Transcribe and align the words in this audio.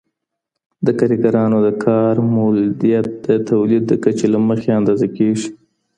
د 0.85 0.87
کارګرانو 0.99 1.57
د 1.67 1.69
کار 1.85 2.15
مؤلديت 2.33 3.07
د 3.25 3.27
توليد 3.49 3.83
د 3.87 3.93
کچې 4.03 4.27
له 4.33 4.39
مخې 4.47 4.69
اندازه 4.79 5.07
کيږي. 5.17 5.49